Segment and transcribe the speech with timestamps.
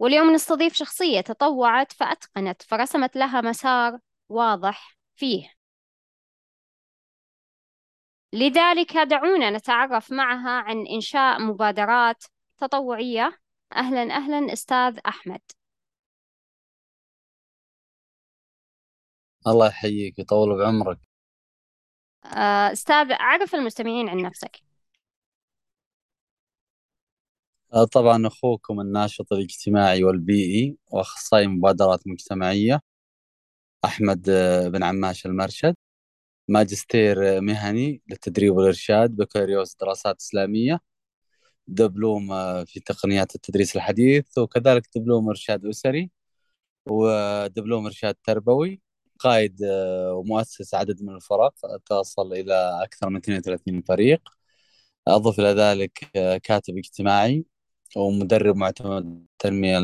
[0.00, 3.98] واليوم نستضيف شخصية تطوعت فأتقنت فرسمت لها مسار
[4.28, 5.52] واضح فيه.
[8.32, 12.24] لذلك دعونا نتعرف معها عن إنشاء مبادرات
[12.58, 13.38] تطوعية.
[13.76, 15.40] أهلا أهلا أستاذ أحمد.
[19.46, 20.98] الله يحييك يطول بعمرك.
[22.24, 24.70] آه، أستاذ عرف المستمعين عن نفسك آه،
[27.92, 32.80] طبعا أخوكم الناشط الاجتماعي والبيئي وأخصائي مبادرات مجتمعية
[33.84, 35.74] أحمد آه، بن عماش المرشد
[36.48, 40.80] ماجستير آه، مهني للتدريب والإرشاد بكالوريوس دراسات إسلامية
[41.68, 42.28] دبلوم
[42.64, 46.10] في تقنيات التدريس الحديث وكذلك دبلوم إرشاد أسري
[46.86, 48.80] ودبلوم إرشاد تربوي
[49.18, 49.58] قائد
[50.12, 51.54] ومؤسس عدد من الفرق
[51.86, 54.20] تصل إلى أكثر من 32 فريق.
[55.08, 55.92] أضف إلى ذلك
[56.44, 57.44] كاتب اجتماعي
[57.96, 59.78] ومدرب معتمد التنمية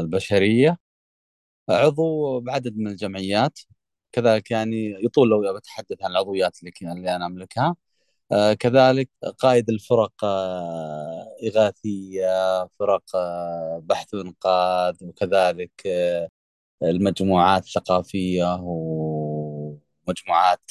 [0.00, 0.78] البشرية.
[1.70, 3.58] عضو بعدد من الجمعيات.
[4.12, 7.76] كذلك يعني يطول لو بتحدث عن العضويات اللي, أنا أملكها.
[8.32, 12.26] آه، كذلك قائد الفرق آه، إغاثية
[12.80, 15.72] فرق آه، بحث وإنقاذ وكذلك
[16.82, 20.70] المجموعات الثقافية ومجموعات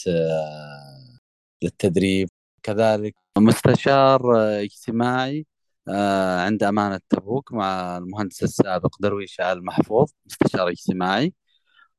[1.64, 2.30] للتدريب.
[2.64, 4.22] كذلك مستشار
[4.62, 5.46] اجتماعي.
[5.88, 11.34] آه، عند أمانة تبوك مع المهندس السابق درويش آل محفوظ مستشار اجتماعي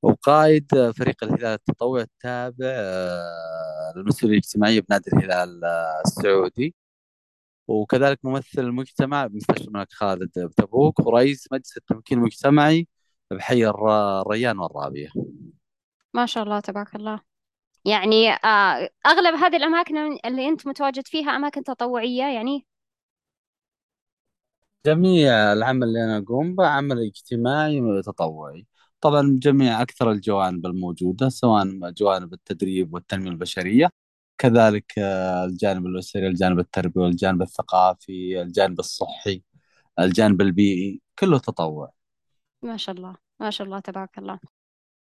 [0.02, 6.74] وقائد فريق الهلال التطوعي التابع آه، للمسؤولية الاجتماعية بنادي الهلال آه، السعودي.
[7.68, 12.88] وكذلك ممثل المجتمع بمستشفى الملك خالد بتبوك ورئيس مجلس التمكين المجتمعي
[13.30, 15.08] بحي الريان والرابية.
[16.14, 17.20] ما شاء الله تبارك الله.
[17.84, 18.30] يعني
[19.06, 22.66] أغلب هذه الأماكن اللي أنت متواجد فيها أماكن تطوعية يعني
[24.86, 28.66] جميع العمل اللي أنا أقوم به عمل اجتماعي تطوعي
[29.00, 33.90] طبعا جميع أكثر الجوانب الموجودة سواء جوانب التدريب والتنمية البشرية
[34.38, 39.42] كذلك آه، الجانب الأسري الجانب التربوي الجانب الثقافي الجانب الصحي
[39.98, 41.92] الجانب البيئي كله تطوع.
[42.62, 44.38] ما شاء الله ما شاء الله تبارك الله.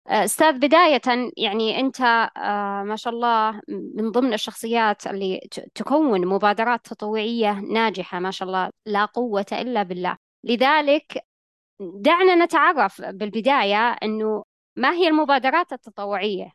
[0.08, 1.02] أستاذ بداية
[1.38, 2.02] يعني أنت
[2.38, 3.62] آه، ما شاء الله
[3.96, 10.18] من ضمن الشخصيات اللي تكون مبادرات تطوعية ناجحة ما شاء الله لا قوة إلا بالله
[10.44, 11.26] لذلك
[11.80, 14.44] دعنا نتعرف بالبداية أنه
[14.76, 16.52] ما هي المبادرات التطوعية؟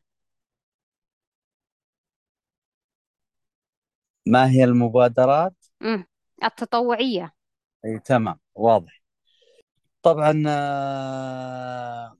[4.26, 5.54] ما هي المبادرات؟
[6.44, 7.32] التطوعية
[7.84, 9.02] أي تمام واضح
[10.02, 12.16] طبعا آه،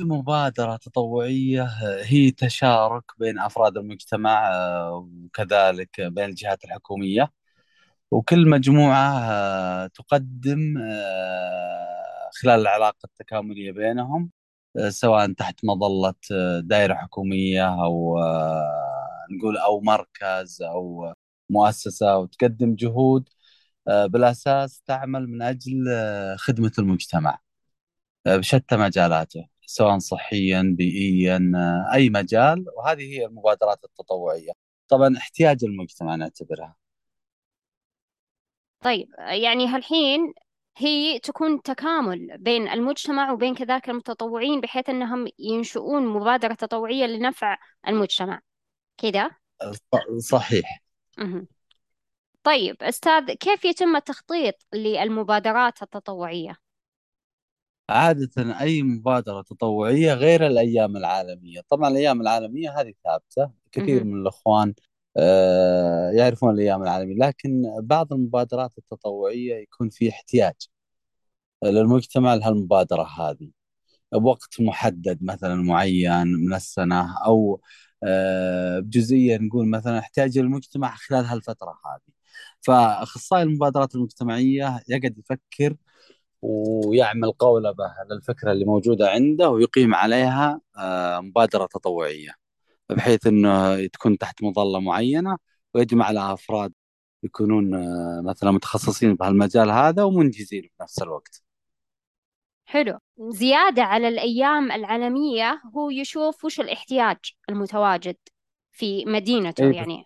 [0.00, 1.64] المبادرة تطوعية
[2.04, 4.50] هي تشارك بين أفراد المجتمع
[4.90, 7.32] وكذلك بين الجهات الحكومية.
[8.10, 10.74] وكل مجموعة تقدم
[12.42, 14.30] خلال العلاقة التكاملية بينهم
[14.88, 16.14] سواء تحت مظلة
[16.60, 18.18] دائرة حكومية أو
[19.30, 21.14] نقول أو مركز أو
[21.50, 22.18] مؤسسة.
[22.18, 23.28] وتقدم جهود
[23.86, 25.86] بالأساس تعمل من أجل
[26.38, 27.38] خدمة المجتمع
[28.28, 29.53] بشتى مجالاته.
[29.66, 31.52] سواء صحيا بيئيا
[31.94, 32.64] أي مجال.
[32.76, 34.52] وهذه هي المبادرات التطوعية.
[34.88, 36.76] طبعا احتياج المجتمع نعتبرها
[38.80, 40.34] طيب يعني هالحين
[40.76, 47.56] هي تكون تكامل بين المجتمع وبين كذلك المتطوعين بحيث أنهم ينشؤون مبادرة تطوعية لنفع
[47.88, 48.40] المجتمع.
[48.96, 49.30] كذا؟
[50.18, 50.82] صحيح.
[52.42, 56.56] طيب أستاذ كيف يتم التخطيط للمبادرات التطوعية؟
[57.88, 61.60] عادة أي مبادرة تطوعية غير الأيام العالمية.
[61.68, 64.74] طبعا الأيام العالمية هذه ثابتة كثير من الأخوان
[65.16, 70.54] آه، يعرفون الأيام العالمية لكن بعض المبادرات التطوعية يكون في احتياج
[71.64, 73.50] للمجتمع لهالمبادرة هذه.
[74.12, 77.60] بوقت محدد مثلا معين من السنة أو
[78.04, 82.14] آه، بجزئية نقول مثلا احتياج المجتمع خلال هالفترة هذه.
[82.60, 85.76] فأخصائي المبادرات المجتمعية يقعد يفكر
[86.44, 92.34] ويعمل قولبة للفكرة اللي موجودة عنده ويقيم عليها آه، مبادرة تطوعية
[92.90, 95.38] بحيث أنه تكون تحت مظلة معينة
[95.74, 96.72] ويجمع لها أفراد
[97.22, 101.42] يكونون آه، مثلا متخصصين في هالمجال هذا ومنجزين في نفس الوقت.
[102.64, 102.98] حلو.
[103.18, 107.16] زيادة على الأيام العالمية هو يشوف وش الاحتياج
[107.48, 108.16] المتواجد
[108.72, 110.04] في مدينته اي يعني.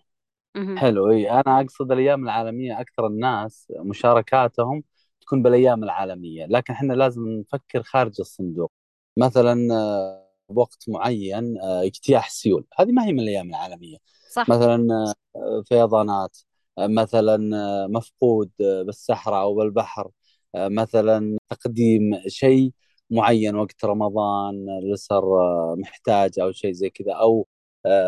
[0.76, 1.10] حلو.
[1.10, 4.82] اي أنا أقصد الأيام العالمية أكثر الناس مشاركاتهم
[5.28, 8.72] تكون بالأيام العالمية لكن إحنا لازم نفكر خارج الصندوق.
[9.16, 13.96] مثلا آه، بوقت معين آه، اجتياح سيول هذه ما هي من الأيام العالمية.
[14.32, 14.48] صح.
[14.48, 14.86] مثلا
[15.36, 16.38] آه، فيضانات
[16.78, 17.38] مثلا
[17.86, 20.10] مفقود بالصحراء أو بالبحر
[20.56, 22.72] مثلا تقديم شيء
[23.10, 24.66] معين وقت رمضان
[25.12, 27.46] آه، محتاج أو شيء زي كذا أو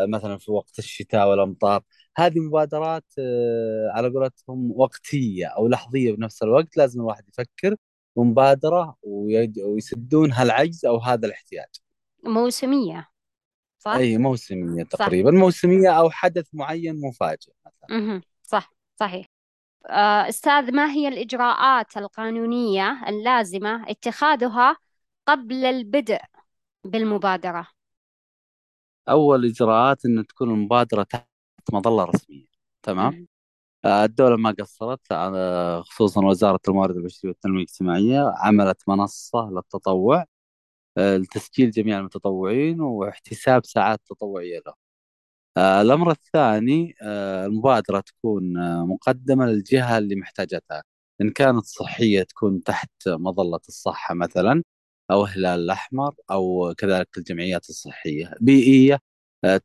[0.07, 1.83] مثلا في وقت الشتاء والأمطار.
[2.17, 7.75] هذه مبادرات آه، على قولتهم وقتية أو لحظية بنفس الوقت لازم الواحد يفكر
[8.15, 11.69] بمبادره ويج- ويسدون هالعجز أو هذا الاحتياج.
[12.23, 13.07] موسمية
[13.79, 14.89] صح؟ أي موسمية صح.
[14.89, 15.31] تقريبا.
[15.31, 18.21] موسمية أو حدث معين مفاجئ مثلا.
[18.43, 19.25] صح صحيح.
[19.89, 24.77] آه، أستاذ ما هي الإجراءات القانونية اللازمة اتخاذها
[25.27, 26.19] قبل البدء
[26.83, 27.67] بالمبادرة؟
[29.09, 31.07] أول إجراءات إن تكون المبادرة
[31.73, 32.45] مظله رسميه
[32.83, 33.27] تمام.
[33.85, 40.25] آه، الدولة ما قصرت آه، خصوصا وزارة الموارد البشرية والتنمية الاجتماعية عملت منصة للتطوع
[40.97, 44.75] آه، لتسجيل جميع المتطوعين واحتساب ساعات تطوعية لهم.
[45.81, 46.95] الأمر الثاني
[47.45, 48.53] المبادرة تكون
[48.87, 50.83] مقدمة للجهة اللي محتاجتها.
[51.21, 54.63] إن كانت صحية تكون تحت مظلة الصحة مثلا
[55.11, 58.99] أو الهلال الأحمر أو كذلك الجمعيات الصحية بيئية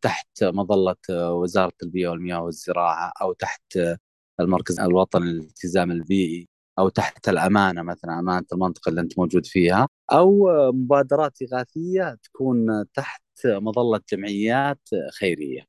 [0.03, 3.99] تحت مظلة آه، وزارة البيئة والمياه والزراعة أو تحت آه،
[4.41, 10.71] المركز الوطني للالتزام البيئي أو تحت الأمانة مثلا أمانة المنطقة اللي أنت موجود فيها آه،
[10.75, 15.67] مبادرات إغاثية تكون آه، تحت مظلة جمعيات آه، خيرية.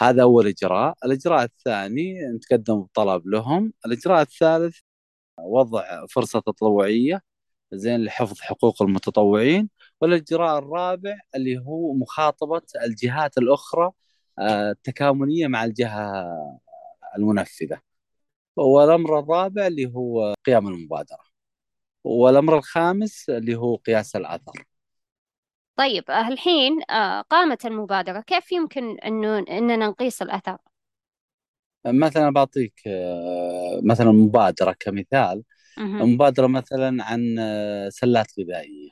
[0.00, 0.94] هذا أول إجراء.
[1.04, 3.72] الإجراء الثاني نتقدم بطلب لهم.
[3.86, 4.78] الإجراء الثالث
[5.40, 7.22] وضع فرصة تطوعية
[7.72, 9.68] زين لحفظ حقوق المتطوعين.
[10.04, 13.90] والإجراء الرابع اللي هو مخاطبة الجهات الأخرى
[14.38, 16.24] آه، التكاملية مع الجهة
[17.18, 17.80] المنفذة.
[18.56, 21.24] والأمر الرابع اللي هو قيام المبادرة.
[22.04, 24.64] والأمر الخامس اللي هو قياس الأثر
[25.76, 28.20] طيب آه، الحين آه، قامت المبادرة.
[28.20, 30.58] كيف يمكن أنه أننا نقيس الأثر؟
[31.86, 32.80] مثلا بعطيك
[33.82, 35.44] مثلا مبادرة كمثال.
[35.78, 36.14] مهم.
[36.14, 37.36] مبادرة مثلا عن
[37.90, 38.90] سلات غذائية.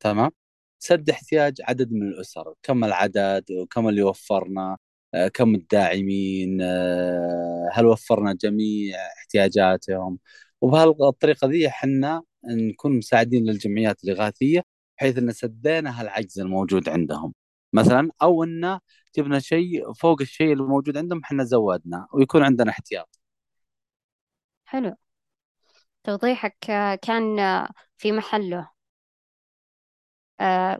[0.00, 0.30] تمام؟
[0.78, 4.76] سد احتياج عدد من الأسر كم العدد وكم اللي وفرنا
[5.14, 10.18] آه، كم الداعمين آه، هل وفرنا جميع احتياجاتهم؟
[10.60, 14.62] وبهالطريقة ذي إحنا نكون مساعدين للجمعيات الإغاثية
[14.98, 17.34] بحيث إن سدينا هالعجز الموجود عندهم.
[17.72, 18.78] مثلا أو إن
[19.16, 23.18] جبنا شيء فوق الشيء اللي موجود عندهم إحنا زودنا ويكون عندنا احتياط.
[24.64, 24.94] حلو.
[26.04, 27.36] توضيحك آه، كان
[27.96, 28.77] في محله.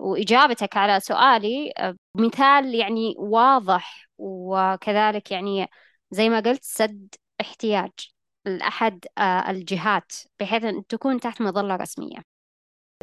[0.00, 5.66] وإجابتك على سؤالي آه، مثال يعني واضح وكذلك يعني
[6.10, 7.90] زي ما قلت سد احتياج
[8.46, 12.22] لأحد آه، الجهات بحيث أن تكون تحت مظلة رسمية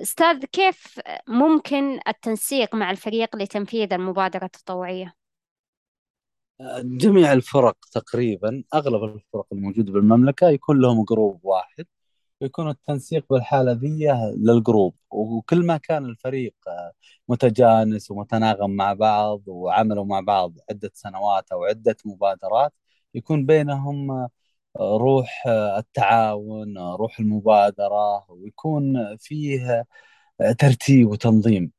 [0.01, 5.13] أستاذ كيف ممكن التنسيق مع الفريق لتنفيذ المبادرة التطوعية؟
[6.83, 11.85] جميع الفرق تقريبا أغلب الفرق الموجودة بالمملكة يكون لهم group واحد
[12.45, 14.07] ويكون التنسيق بالحالة ذي
[14.37, 14.95] لل group.
[15.11, 16.55] وكل ما كان الفريق
[17.29, 22.73] متجانس ومتناغم مع بعض وعملوا مع بعض عدة سنوات أو عدة مبادرات
[23.15, 24.29] يكون بينهم
[24.79, 25.43] روح
[25.77, 29.85] التعاون روح المبادرة ويكون فيه
[30.59, 31.71] ترتيب وتنظيم.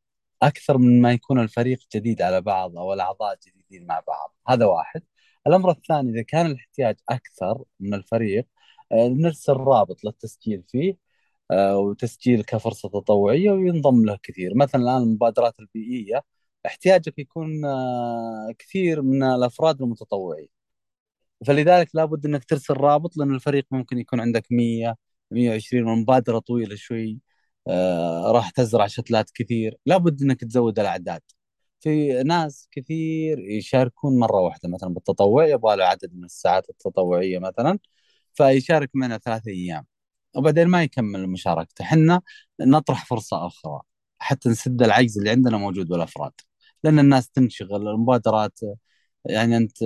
[0.42, 4.34] أكثر من ما يكون الفريق جديد على بعض أو الأعضاء جديدين مع بعض.
[4.48, 5.02] هذا واحد.
[5.46, 8.46] الأمر الثاني إذا كان الاحتياج أكثر من الفريق
[8.92, 10.96] نرسل رابط للتسجيل فيه
[11.50, 14.54] آه، وتسجيل كفرصة تطوعية وينضم له كثير.
[14.56, 16.24] مثلا الآن المبادرات البيئية
[16.66, 20.48] احتياجك يكون آه، كثير من الأفراد المتطوعين.
[21.46, 24.96] فلذلك لابد إنك ترسل رابط لأن الفريق ممكن يكون عندك 100
[25.30, 27.18] 120 والمبادرة طويلة شوي
[27.68, 29.76] آه راح تزرع شتلات كثير.
[29.86, 31.22] لابد إنك تزود الأعداد.
[31.80, 37.78] في ناس كثير يشاركون مرة واحدة مثلا بالتطوع يبغى له عدد من الساعات التطوعية مثلا.
[38.36, 39.86] فيشارك معنا ثلاث أيام.
[40.36, 41.82] وبعدين ما يكمل مشاركته.
[41.82, 42.22] إحنا
[42.60, 43.80] نطرح فرصة أخرى.
[44.18, 46.32] حتى نسد العجز اللي عندنا موجود بالأفراد.
[46.84, 47.88] لأن الناس تنشغل.
[47.88, 48.60] المبادرات
[49.24, 49.76] يعني أنت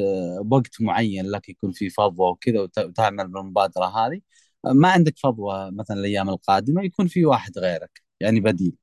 [0.42, 4.20] بوقت معين لك يكون في فضوى وكذا وت- وتعمل بالمبادرة هذه.
[4.64, 8.02] ما عندك فضوى مثلا الأيام القادمة يكون في واحد غيرك.
[8.20, 8.76] يعني بديل.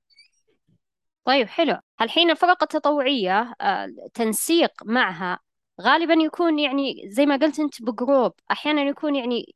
[1.25, 1.77] طيب حلو.
[2.01, 5.39] الحين الفرق التطوعية آه، تنسيق معها
[5.81, 8.33] غالبا يكون يعني زي ما قلت أنت بجروب.
[8.51, 9.55] أحيانا يكون يعني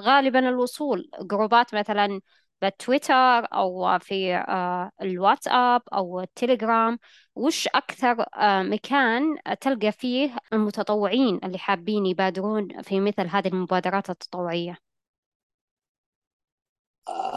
[0.00, 2.20] غالبا الوصول جروبات مثلا
[2.62, 3.14] بالتويتر
[3.54, 6.98] أو في آه، الواتساب أو التليجرام.
[7.34, 9.22] وش أكثر آه، مكان
[9.60, 14.78] تلقى فيه المتطوعين اللي حابين يبادرون في مثل هذه المبادرات التطوعية؟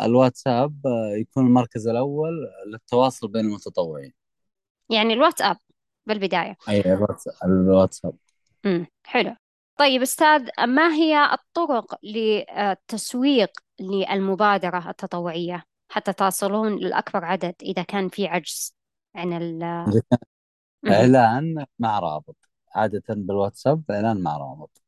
[0.06, 0.76] الواتساب
[1.20, 2.32] يكون المركز الأول
[2.68, 4.14] للتواصل بين المتطوعين.
[4.90, 5.58] يعني الواتساب
[6.06, 6.56] بالبداية.
[6.70, 8.14] أي الواتساب الواتساب.
[8.66, 9.36] امم حلو.
[9.78, 18.28] طيب أستاذ ما هي الطرق للتسويق للمبادرة التطوعية حتى تصلون لأكبر عدد إذا كان في
[18.28, 18.76] عجز
[19.16, 19.64] عن ال.
[20.88, 22.38] إعلان مع رابط
[22.76, 24.82] عادة بالواتساب إعلان مع رابط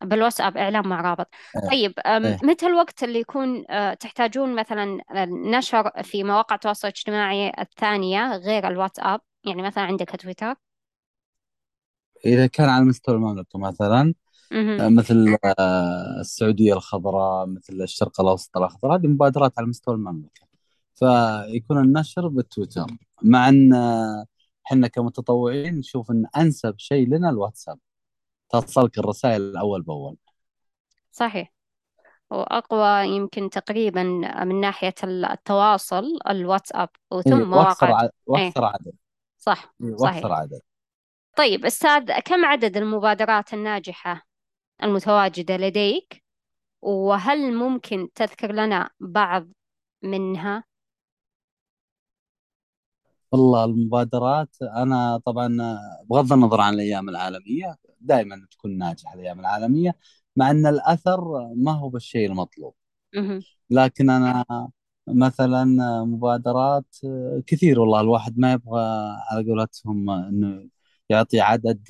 [0.00, 1.70] بالواتساب إعلان مع رابط إيه.
[1.70, 2.38] طيب إيه.
[2.42, 9.20] متى الوقت اللي يكون أه، تحتاجون مثلا نشر في مواقع التواصل الاجتماعي الثانية غير الواتساب
[9.46, 10.54] يعني مثلا عندك تويتر
[12.26, 14.14] إذا كان على مستوى المملكة مثلا
[14.54, 14.94] مهم.
[14.96, 20.46] مثل آه، السعودية الخضراء مثل الشرق الأوسط الأخضر هذه مبادرات على مستوى المملكة.
[20.94, 22.86] فيكون النشر بالتويتر
[23.22, 24.24] مع أن آه،
[24.66, 27.78] إحنا كمتطوعين نشوف أن أنسب شيء لنا الواتساب
[28.50, 30.16] تصلك الرسائل أول بأول.
[31.12, 31.52] صحيح.
[32.30, 34.02] وأقوى يمكن تقريبا
[34.44, 37.94] من ناحية التواصل الواتساب إيه، وثم وأكثر مواقع.
[37.94, 38.10] ع- إيه.
[38.26, 38.92] وأكثر عدد.
[39.38, 40.14] صح إيه، صحيح.
[40.14, 40.60] وأكثر عدد.
[41.36, 44.26] طيب أستاذ كم عدد المبادرات الناجحة؟
[44.82, 46.24] المتواجدة لديك
[46.82, 49.48] وهل ممكن تذكر لنا بعض
[50.04, 50.64] منها؟
[53.32, 55.48] والله المبادرات أنا طبعا
[56.10, 59.96] بغض النظر عن الأيام العالمية دائما تكون ناجحة الأيام العالمية
[60.36, 61.20] مع أن الأثر
[61.56, 62.74] ما هو بالشيء المطلوب
[63.14, 63.44] مهم.
[63.70, 64.44] لكن أنا
[65.08, 65.64] مثلا
[66.04, 66.96] مبادرات
[67.46, 68.80] كثير والله الواحد ما يبغى
[69.30, 70.68] على قولتهم أنه
[71.10, 71.84] يعطي عدد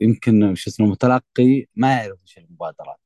[0.00, 2.96] يمكن شو اسمه متلقي ما يعرف إيش المبادرات.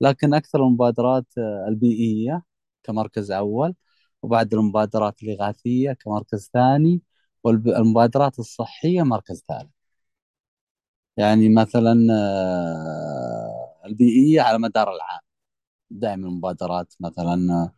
[0.00, 1.26] لكن أكثر المبادرات
[1.68, 2.42] البيئية
[2.82, 3.74] كمركز أول
[4.22, 7.02] وبعد المبادرات الإغاثية كمركز ثاني
[7.44, 9.70] والمبادرات الصحية مركز ثالث.
[11.16, 15.20] يعني مثلا آه، البيئية على مدار العام.
[15.90, 17.70] دائما مبادرات مثلا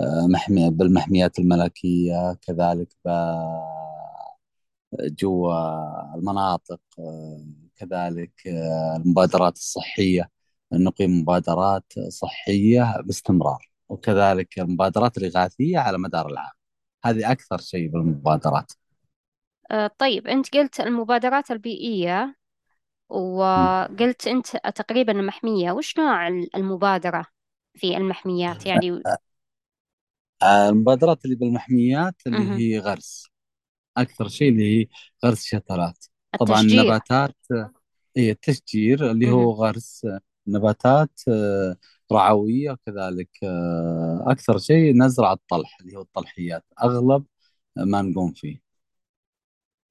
[0.00, 2.88] آه، محمية بالمحميات الملكية كذلك
[5.18, 7.44] جوا المناطق آه،
[7.76, 10.30] كذلك آه، المبادرات الصحية
[10.72, 16.52] نقيم مبادرات صحية باستمرار وكذلك المبادرات الإغاثية على مدار العام.
[17.04, 18.72] هذه أكثر شيء بالمبادرات.
[19.70, 22.36] آه، طيب أنت قلت المبادرات البيئية.
[23.08, 27.26] وقلت أنت تقريبا المحمية وش نوع المبادرة
[27.74, 29.02] في المحميات؟ يعني
[30.42, 32.56] آه، المبادرات اللي بالمحميات اللي.
[32.58, 33.28] هي غرس.
[33.96, 34.86] أكثر شيء اللي هي
[35.24, 36.04] غرس شتلات.
[36.38, 37.36] طبعا النباتات
[38.16, 39.32] هي التشجير اللي مهم.
[39.32, 40.06] هو غرس
[40.46, 41.76] نباتات آه،
[42.12, 47.24] رعوية وكذلك آه، أكثر شيء نزرع الطلح اللي هو الطلحيات أغلب
[47.76, 48.60] ما نقوم فيه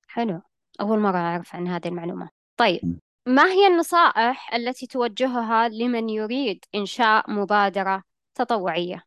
[0.08, 0.42] حلو
[0.82, 2.96] أول مرة أعرف عن هذه المعلومة طيب م.
[3.28, 8.04] ما هي النصائح التي توجهها لمن يريد إنشاء مبادرة
[8.38, 9.04] تطوعية؟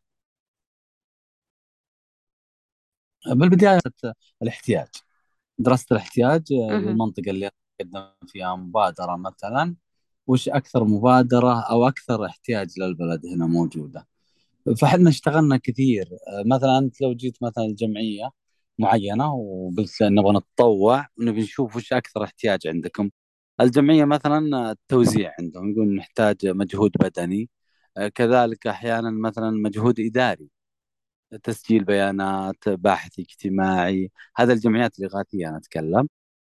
[3.25, 3.79] بالبداية
[4.41, 4.87] الاحتياج
[5.59, 6.89] دراسة الاحتياج آه، مهم.
[6.89, 7.49] للمنطقة اللي
[7.81, 9.75] نقدم فيها مبادرة مثلا.
[10.27, 14.07] وش أكثر مبادرة أو أكثر احتياج للبلد هنا موجودة؟
[14.81, 16.09] فحنا اشتغلنا كثير.
[16.27, 18.31] آه، مثلا أنت لو جيت مثلا الجمعية
[18.79, 23.09] معينة وقلت نبغى نتطوع ونبي نشوف وش أكثر احتياج عندكم.
[23.61, 27.49] الجمعية مثلا التوزيع عندهم يقول نحتاج مجهود بدني.
[27.97, 30.49] آه، كذلك أحيانا مثلا مجهود إداري.
[31.43, 36.09] تسجيل بيانات باحث اجتماعي هذا الجمعيات الإغاثية أنا أتكلم.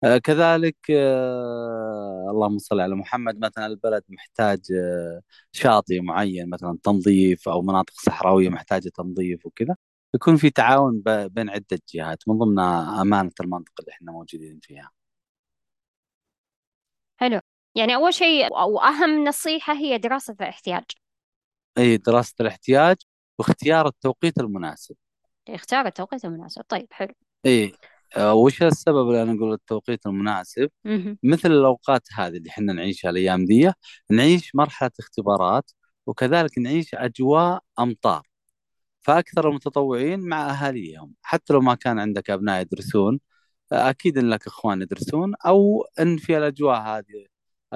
[0.04, 5.20] آه، كذلك آه، اللهم صل على محمد مثلا البلد محتاج آه،
[5.52, 9.76] شاطئ معين مثلا تنظيف أو مناطق صحراوية محتاجة تنظيف وكذا
[10.14, 14.90] يكون في تعاون بين عدة جهات من ضمنها أمانة المنطقة اللي إحنا موجودين فيها.
[17.20, 17.40] حلو.
[17.74, 20.84] يعني أول شيء وأهم نصيحة هي دراسة الاحتياج.
[21.78, 22.96] أي دراسة الاحتياج.
[23.38, 24.94] واختيار التوقيت المناسب.
[25.48, 26.62] اختار التوقيت المناسب.
[26.68, 27.14] طيب حلو.
[27.46, 27.72] أي
[28.16, 31.18] آه، وش السبب اللي أنا أقول التوقيت المناسب؟ مهم.
[31.22, 33.72] مثل الأوقات هذه اللي إحنا نعيشها الأيام دي
[34.10, 35.70] نعيش مرحلة اختبارات
[36.06, 38.22] وكذلك نعيش أجواء أمطار.
[39.02, 41.14] فأكثر المتطوعين مع أهاليهم.
[41.22, 43.20] حتى لو ما كان عندك أبناء يدرسون
[43.72, 47.26] أكيد إن لك إخوان يدرسون أو إن في الأجواء هذه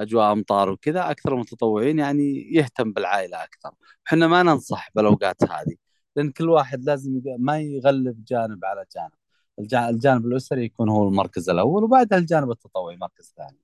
[0.01, 3.71] أجواء أمطار وكذا أكثر المتطوعين يعني يهتم بالعائلة أكثر.
[4.07, 5.75] إحنا ما ننصح بالأوقات هذه
[6.15, 9.11] لأن كل واحد لازم ما يغلب جانب على جانب.
[9.59, 13.57] الجا- الجانب الأسري يكون هو المركز الأول وبعدها الجانب التطوعي مركز ثاني.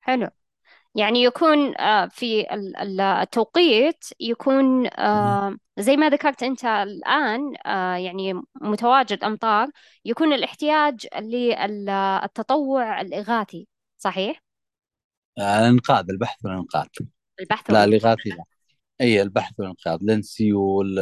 [0.00, 0.28] حلو.
[0.94, 7.94] يعني يكون آه، في ال- ال- التوقيت يكون آه، زي ما ذكرت أنت الآن آه،
[7.96, 9.68] يعني متواجد أمطار
[10.04, 13.68] يكون الاحتياج للتطوع الإغاثي
[13.98, 14.42] صحيح؟
[15.38, 16.86] الإنقاذ البحث والإنقاذ
[17.40, 18.44] البحث لا الإغاثي لا
[19.00, 20.98] أي البحث والإنقاذ لين سيول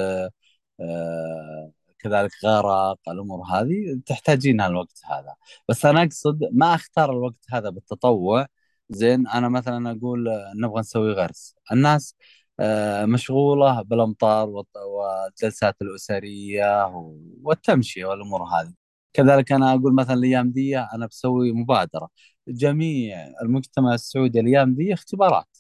[0.80, 5.34] آه، كذلك غرق الأمور هذه تحتاجينها الوقت هذا.
[5.68, 8.46] بس أنا أقصد ما أختار الوقت هذا بالتطوع.
[8.90, 11.54] زين أنا مثلا أقول آه، نبغى نسوي غرس.
[11.72, 12.14] الناس
[12.60, 16.86] آه، مشغولة بالأمطار والط- والجلسات الأسرية
[17.42, 18.74] والتمشية والأمور هذه.
[19.12, 22.08] كذلك أنا أقول مثلا الأيام دي أنا بسوي مبادرة.
[22.48, 25.58] جميع المجتمع السعودي الأيام دي اختبارات.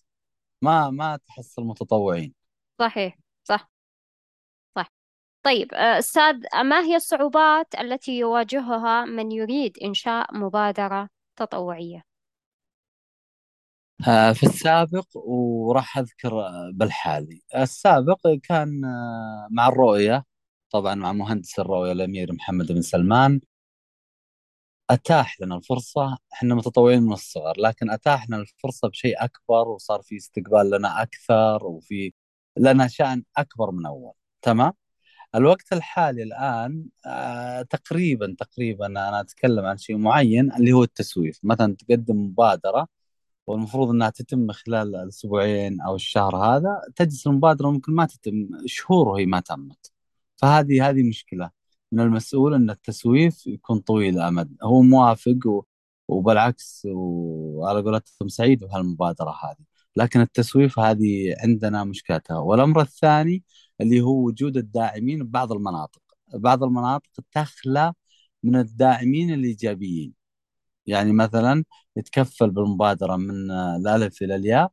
[0.62, 2.34] ما ما تحصل متطوعين
[2.80, 3.70] صحيح صح.
[4.76, 4.92] صح.
[5.42, 12.02] طيب آه، أستاذ ما هي الصعوبات التي يواجهها من يريد إنشاء مبادرة تطوعية؟
[14.08, 17.42] آه، في السابق وراح أذكر آه، بالحالي.
[17.56, 18.80] السابق كان
[19.50, 20.24] مع الرؤية
[20.70, 23.40] طبعا مع مهندس الرؤية الأمير محمد بن سلمان.
[24.90, 30.16] أتاح لنا الفرصة إحنا متطوعين من الصغر لكن أتاح لنا الفرصة بشيء أكبر وصار في
[30.16, 32.12] استقبال لنا أكثر وفي
[32.56, 34.12] لنا شأن أكبر من أول.
[34.42, 34.72] تمام؟
[35.34, 41.40] الوقت الحالي الآن آه تقريبا تقريبا أنا أتكلم عن شيء معين اللي هو التسويف.
[41.42, 42.88] مثلا تقدم مبادرة
[43.46, 49.26] والمفروض إنها تتم خلال الأسبوعين أو الشهر هذا تجلس المبادرة ممكن ما تتم شهور وهي
[49.26, 49.92] ما تمت.
[50.36, 51.57] فهذه هذه مشكلة.
[51.92, 55.64] من المسؤول إن التسويف يكون طويل الامد هو موافق و...
[56.08, 59.64] وبالعكس وعلى قولتهم سعيد بهالمبادرة هذه.
[59.96, 62.38] لكن التسويف هذه عندنا مشكلتها.
[62.38, 63.44] والأمر الثاني
[63.80, 66.02] اللي هو وجود الداعمين ببعض المناطق.
[66.34, 67.92] بعض المناطق تخلى
[68.42, 70.14] من الداعمين الإيجابيين.
[70.86, 71.64] يعني مثلا
[71.96, 74.72] يتكفل بالمبادرة من الألف إلى الياء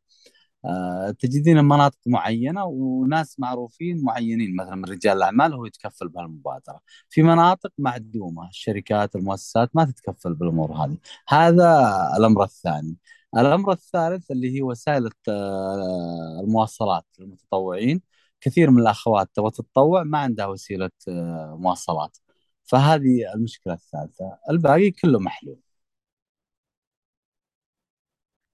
[1.19, 6.79] تجدين مناطق معينة وناس معروفين معينين مثلا من رجال الأعمال هو يتكفل بهالمبادرة.
[7.09, 10.97] في مناطق معدومة الشركات المؤسسات ما تتكفل بالأمور هذه.
[11.27, 12.97] هذا الأمر الثاني.
[13.37, 18.01] الأمر الثالث اللي هي وسائل آه، المواصلات للمتطوعين.
[18.41, 22.17] كثير من الأخوات تبغى تتطوع ما عندها وسيلة آه، مواصلات.
[22.63, 24.37] فهذه المشكلة الثالثة.
[24.49, 25.59] الباقي كله محلول.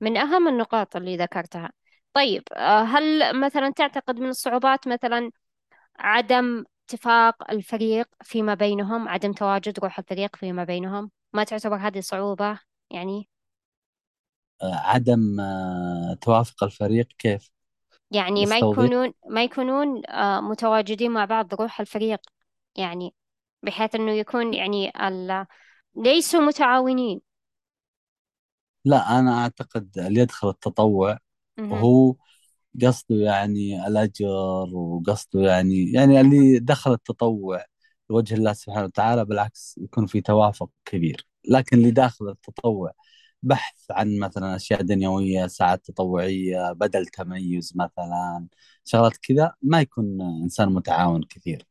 [0.01, 1.71] من أهم النقاط اللي ذكرتها.
[2.13, 5.31] طيب آه، هل مثلا تعتقد من الصعوبات مثلا
[5.99, 12.59] عدم اتفاق الفريق فيما بينهم عدم تواجد روح الفريق فيما بينهم؟ ما تعتبر هذه صعوبة
[12.89, 13.29] يعني؟
[14.63, 17.51] عدم آه، توافق الفريق كيف؟
[18.11, 22.19] يعني ما يكونون ما يكونون آه، متواجدين مع بعض روح الفريق
[22.77, 23.13] يعني
[23.63, 25.45] بحيث إنه يكون يعني ال...
[25.95, 27.21] ليسوا متعاونين.
[28.85, 31.17] لا أنا أعتقد اللي يدخل التطوع.
[31.69, 32.15] وهو
[32.83, 34.25] قصده يعني الأجر
[34.73, 37.65] وقصده يعني يعني اللي دخل التطوع
[38.09, 41.27] لوجه الله سبحانه وتعالى بالعكس يكون في توافق كبير.
[41.49, 42.91] لكن اللي داخل التطوع
[43.43, 48.47] بحث عن مثلا أشياء دنيوية ساعات تطوعية بدل تميز مثلا
[48.85, 51.65] شغلات كذا ما يكون إنسان متعاون كثير.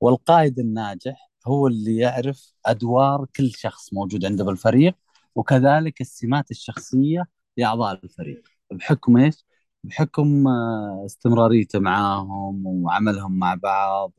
[0.00, 4.94] والقائد الناجح هو اللي يعرف أدوار كل شخص موجود عنده بالفريق
[5.34, 8.55] وكذلك السمات الشخصية لأعضاء الفريق.
[8.72, 9.44] بحكم إيش؟
[9.84, 14.12] بحكم آه، استمراريته معاهم وعملهم مع بعض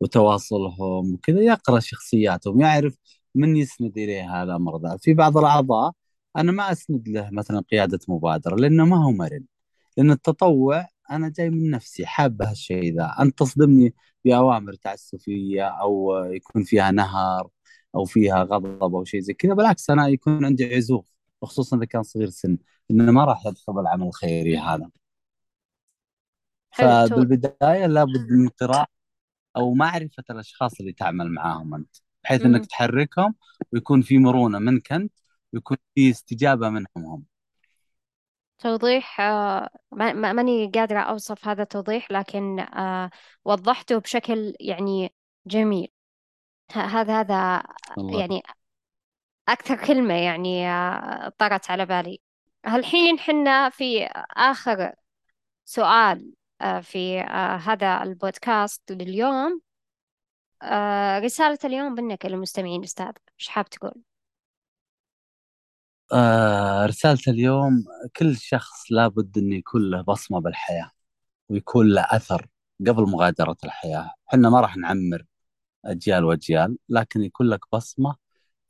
[0.00, 2.96] وتواصلهم وكذا يقرأ شخصياتهم يعرف
[3.34, 4.96] من يسند إليه هذا الأمر ذا.
[5.00, 5.92] في بعض الأعضاء
[6.36, 9.44] أنا ما أسند له مثلا قيادة مبادرة لأنه ما هو مرن.
[9.96, 13.16] لأن التطوع أنا جاي من نفسي حاب هالشيء ذا.
[13.20, 13.94] أنت تصدمني
[14.24, 17.48] بأوامر تعسفية أو يكون فيها نهر
[17.94, 22.02] أو فيها غضب أو شيء زي كذا بالعكس أنا يكون عندي عزوف وخصوصا إذا كان
[22.02, 22.58] صغير سن
[22.90, 24.90] إنه ما راح يدخل بالعمل الخيري هذا.
[26.76, 27.16] حلو تو...
[27.16, 28.86] فبالبداية لابد من قراءة
[29.56, 32.66] أو معرفة الأشخاص اللي تعمل معاهم أنت بحيث أنك مهم.
[32.66, 33.34] تحركهم
[33.72, 35.12] ويكون في مرونة منك أنت
[35.54, 37.24] ويكون في استجابة منهم هم.
[38.58, 40.12] توضيح آه، ما...
[40.12, 43.10] ما- ماني قادرة أوصف هذا التوضيح لكن آه،
[43.44, 45.14] وضحته بشكل يعني
[45.46, 45.88] جميل.
[46.72, 47.62] هذا هذا
[47.98, 48.20] الله.
[48.20, 48.42] يعني
[49.48, 52.20] أكثر كلمة يعني آه، طرت على بالي.
[52.66, 54.04] الحين حنا في
[54.36, 54.92] آخر
[55.64, 59.60] سؤال آه، في آه، هذا البودكاست لليوم.
[61.24, 63.94] رسالة اليوم منك للمستمعين أستاذ إيش حاب تقول؟
[66.12, 67.84] آه رسالة اليوم
[68.16, 70.90] كل شخص لابد أن يكون له بصمة بالحياة
[71.48, 72.46] ويكون له أثر
[72.80, 74.14] قبل مغادرة الحياة.
[74.28, 75.24] إحنا ما راح نعمر
[75.84, 78.16] أجيال وأجيال لكن يكون لك بصمة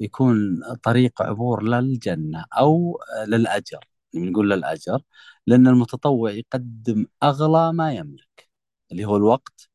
[0.01, 3.81] يكون طريق عبور للجنة أو للأجر
[4.15, 5.03] بنقول له الأجر
[5.47, 8.49] لأن المتطوع يقدم أغلى ما يملك
[8.93, 9.69] اللي هو الوقت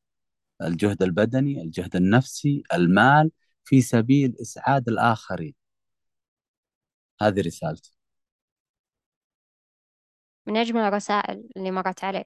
[0.62, 3.30] الجهد البدني الجهد النفسي المال
[3.64, 5.54] في سبيل إسعاد الآخرين.
[7.22, 7.96] هذه رسالتي.
[10.46, 12.24] من أجمل الرسائل اللي مرت علي.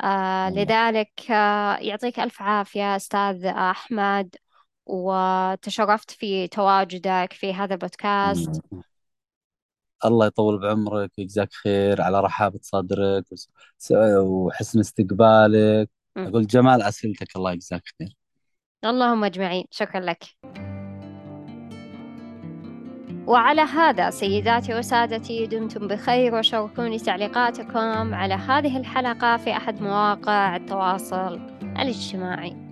[0.00, 0.50] آه.
[0.50, 4.36] لذلك آه يعطيك ألف عافية أستاذ أحمد.
[4.86, 8.62] وتشرفت في تواجدك في هذا البودكاست.
[10.04, 13.24] الله يطول بعمرك ويجزاك خير على رحابة صدرك
[13.92, 15.90] وحسن استقبالك.
[16.16, 18.16] أقول جمال أسئلتك الله يجزاك خير.
[18.84, 19.64] اللهم أجمعين.
[19.70, 20.24] شكرا لك.
[23.26, 31.40] وعلى هذا سيداتي وسادتي دمتم بخير وشاركوني تعليقاتكم على هذه الحلقة في أحد مواقع التواصل
[31.62, 32.65] الاجتماعي.